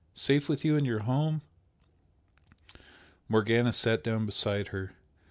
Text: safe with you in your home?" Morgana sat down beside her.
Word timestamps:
safe 0.15 0.49
with 0.49 0.65
you 0.65 0.77
in 0.77 0.83
your 0.83 0.97
home?" 0.97 1.43
Morgana 3.29 3.71
sat 3.71 4.03
down 4.03 4.25
beside 4.25 4.69
her. 4.69 4.93